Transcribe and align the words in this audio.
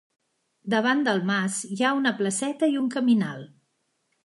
Davant 0.73 1.03
del 1.07 1.21
mas 1.27 1.59
hi 1.75 1.77
ha 1.89 1.93
una 1.99 2.15
placeta 2.23 2.73
i 2.75 2.81
un 2.83 2.91
caminal. 2.99 3.49